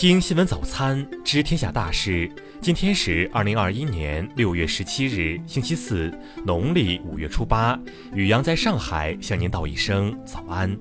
[0.00, 2.26] 听新闻早餐，知天下大事。
[2.58, 6.10] 今天是二零二一年六月十七日，星期四，
[6.42, 7.78] 农历五月初八。
[8.14, 10.74] 雨阳在上海向您道一声早安。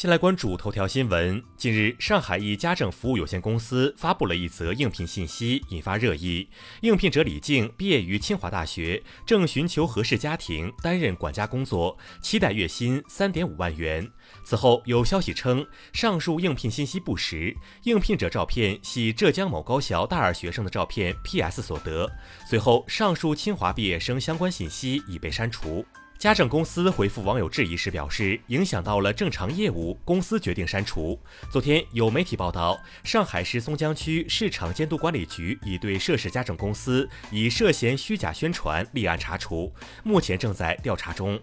[0.00, 1.44] 先来关注头条新闻。
[1.58, 6.48] 近日，上海一家政服务有限公司发布了一则应聘信息，引发热议。
[6.80, 14.10] 应聘者李静毕业于清华大学，正寻求合适家庭担任管家工作，期待月薪三点五万元。
[14.42, 22.10] 此后有消息称，上述应聘信息不实，应聘者照片系浙江某高校大二学生的照片 PS 所得。
[22.48, 25.84] 随后，上述清华毕业生相关信息已被删除。
[26.20, 31.18] 家政公司回复网友质疑时表示，影响到了正常业务，公司决定删除。
[31.50, 39.72] 昨天有媒体报道，上海市松江区市场监督管理局已对涉事家政公司以涉嫌虚假宣传立案查处，
[40.04, 41.40] 目前正在调查中。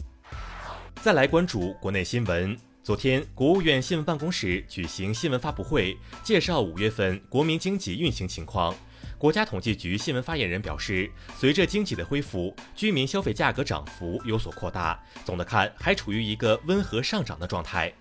[1.01, 8.75] 再来关注国内新闻，昨天国务院新闻办公室举行新闻发布会，介绍五月份国民经济运行情况。
[9.17, 17.91] 国家统计局新闻发言人表示，随着经济的恢复，居民消费价格涨幅有所扩大，总的看还处于一个温和上涨的状态。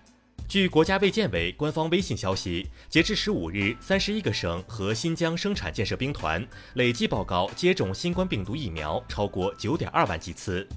[0.47, 10.67] 据国家卫健委官方微信消息，截至十五日，三十一个省和新疆生产建设兵团累计报告接种新冠病毒疫苗超过九点二万剂次。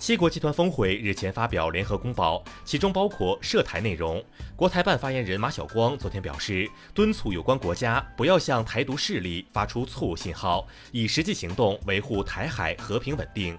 [0.00, 4.24] 七国集团峰会日前发表联合公报，其中包括涉台内容。
[4.56, 13.58] 国台办发言人马晓光昨天表示，敦促有关国家不要向台独势力发出错误信号，以实际行动维护台海和平稳定。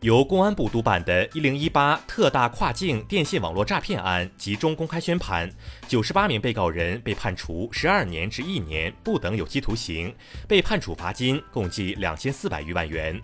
[0.00, 5.48] 由公安部督办的“一零一八”特大跨境电信网络诈骗案集中公开宣判，
[5.86, 10.12] 九十八名被告人被判处十二年至一年不等有期徒刑，
[10.48, 13.22] 被判处罚金共计两千四百余万元。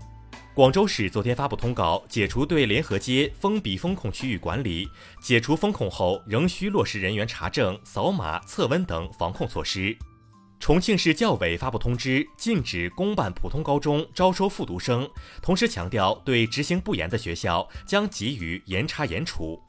[0.56, 4.88] 广州市昨天发布通告，解除对联合街封闭封控区域管理。
[5.20, 9.94] 解除封控后，仍需落实人员查证、扫码、测温等防控措施。
[10.58, 15.06] 重庆市教委发布通知，禁止公办普通高中招收复读生，
[15.42, 19.60] 同时强调，对执行不严的学校将给予严查严处。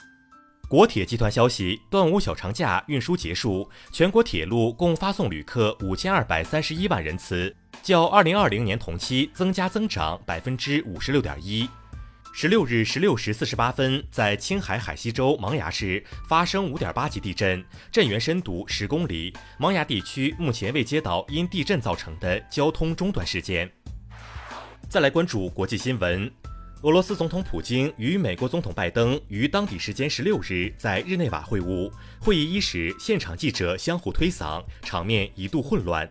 [0.69, 7.53] 国铁集团消息，端午小长假运输结束，全国铁路共发送旅客五千二百三十一万人次。
[7.87, 11.69] 较二零二零年同期增加增长百分之五十六点一。
[12.33, 19.33] 十六日十六时四十八分，在青海海西州芒崖市发生五点八级地震，震源深度十公里。
[19.57, 23.71] 芒崖地区目前未接到因地震造成的交通中断事件。
[24.89, 26.29] 再来关注国际新闻，
[26.81, 36.05] 俄罗斯总统普京与美国总统拜登于当地时间十六日在日内瓦会晤，会议伊始，现场记者相互推搡，场面一度混乱。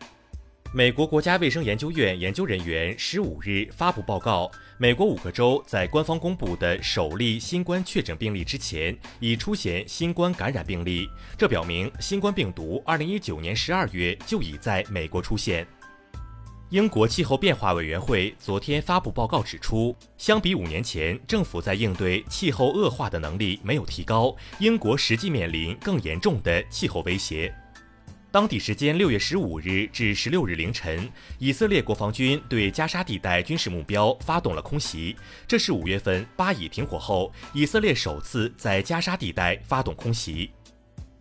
[0.76, 15.66] 美国国家卫生研究院研究人员十五日发布报告，美国五个州在官方公布的首例新冠确诊病例之前，已出现新冠感染病例，这表明新冠病毒二零一九年十二月就已在美国出现。
[16.68, 27.50] 英国气候变化委员会昨天发布报告指出，相比五年前，政府在应对气候恶化的能力没有提高，英国实际面临更严重的气候威胁。
[28.36, 35.16] 当地时间六月十五日至十六日凌晨，以色列国防军对加沙地带军事目标发动了空袭。
[35.48, 40.50] 这是五月份巴以停火后，以色列首次在加沙地带发动空袭。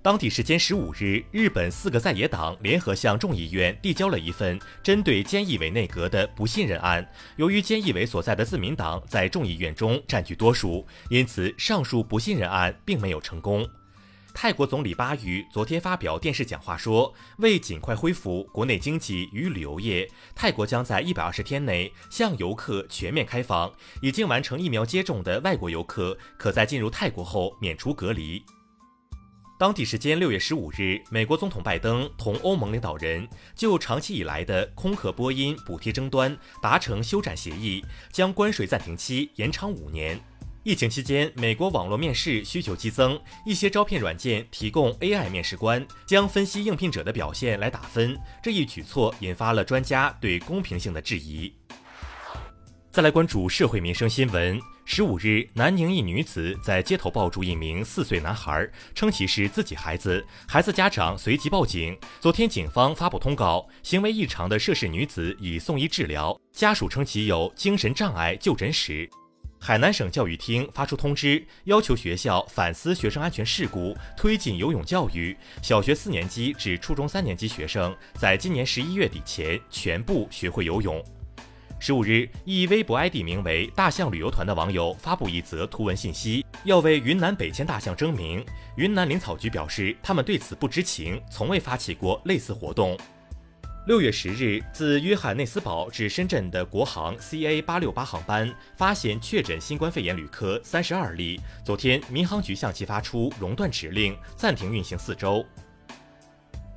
[0.02, 7.10] 当地时间十五日，日本四个在野党联合向众议院递交了一份针对菅义伟内阁的不信任案。
[7.38, 13.66] 由于菅义伟所在的自民党在众议院中占据多数，因此上述不信任案并没有成功。
[14.36, 23.72] 泰国总理巴育昨天发表电视讲话说，为尽快恢复国内经济与旅游业，泰国将在一百二十天内向游客全面开放。
[24.02, 28.44] 已经完成疫苗接种的外国游客，可在进入泰国后免除隔离。
[29.58, 33.26] 当地时间六月十五日，美国总统拜登同欧盟领导人
[33.56, 37.82] 就长期以来的空客波音补贴争端达成休战协议，
[38.12, 40.20] 将关税暂停期延长五年。
[40.66, 48.18] 疫情期间，美国网络面试需求激增，一些招聘软件提供 AI 面试官将分析应聘者的表现来打分。
[48.42, 51.54] 这一举措引发了专家对公平性的质疑。
[52.90, 54.60] 再来关注社会民生新闻。
[54.86, 61.96] 十五日，南宁一女子在街头抱住一名四岁男孩，称其是自己孩子，孩子家长随即报警。
[62.20, 69.08] 昨天，警方发布通告，行为异常的涉事女子已送医治疗，家属称其有精神障碍，就诊史。
[69.66, 75.36] 海南省教育厅发出通知，要求学校反思学生安全事故，推进游泳教育。
[75.60, 81.04] 小学四年级至初中三年级学生在今年十一月底前全部学会游泳。
[81.80, 88.46] 十五日，一微博 ID 名为“大象旅游团”的网友发布一则图文信息，要为云南北迁大象征名。
[88.78, 92.96] 云南林草局表示，他们对此不知情，从未发起过类似活动。
[93.86, 101.40] 六月十日，自约翰内斯堡至深圳的国航 CA 八六八航班发现确诊新冠肺炎旅客三十二例。
[101.64, 105.46] 昨天，民航局向其发出熔断指令，暂停运行四周。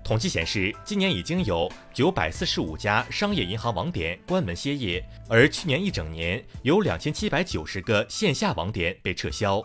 [0.04, 9.62] 统计显示，今年已经有九百四十五家商业银行网点关门歇业，而去年一整年有两千七百九十个线下网点被撤销。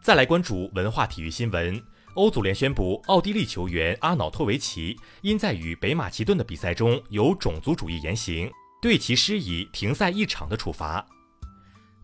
[0.00, 1.82] 再来关注文化体育新闻。
[2.14, 8.50] 欧足联宣布，奥地利球员阿瑙托维奇因在与北马其顿的比赛中有种族主义言行，
[8.82, 11.06] 对其施以停赛一场的处罚。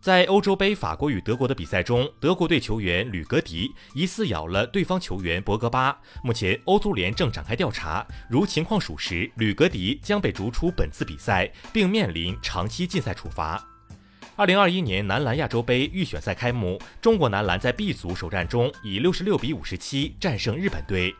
[0.00, 5.98] 在欧洲杯法国与德国的比赛中，德国队球员吕格迪疑似咬了对方球员博格巴。
[6.22, 13.66] 目前，欧足联正展开调查，如情况属实，吕格迪将被逐出本次比赛，并面临长期禁赛处罚。
[14.38, 21.14] 二零二一年男篮亚洲杯预选赛开幕，中国男篮在 B 组首战中以六十六比五十七战胜日本队。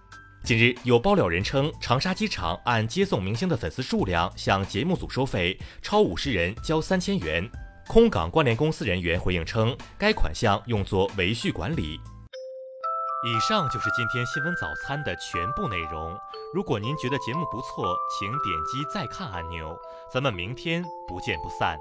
[0.45, 7.51] 近日，有爆料人称，长沙机场按接送明星的粉丝数量向节目组收费，超五十人交三千元。
[7.89, 11.99] 空港关联公司人员回应称，该款项用作维续管理。
[13.27, 16.15] 以上就是今天新闻早餐的全部内容。
[16.53, 18.39] 如果您觉得节目不错，请点
[18.71, 19.75] 击再看按钮。
[20.13, 21.79] 咱们明天不见不散。